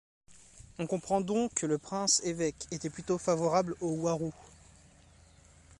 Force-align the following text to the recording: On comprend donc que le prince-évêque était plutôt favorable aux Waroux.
On 0.79 0.87
comprend 0.87 1.21
donc 1.21 1.53
que 1.53 1.67
le 1.67 1.77
prince-évêque 1.77 2.65
était 2.71 2.89
plutôt 2.89 3.19
favorable 3.19 3.75
aux 3.81 3.93
Waroux. 3.97 4.33